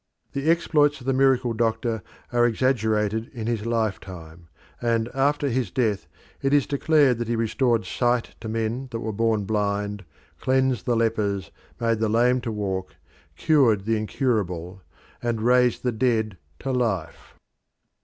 [0.33, 2.01] The exploits of the miracle doctor
[2.33, 4.47] are exaggerated in his lifetime,
[4.81, 6.07] and after his death
[6.41, 10.03] it is declared that he restored sight to men that were born blind,
[10.39, 12.95] cleansed the lepers, made the lame to walk,
[13.35, 14.81] cured the incurable,
[15.21, 17.35] and raised the dead to life.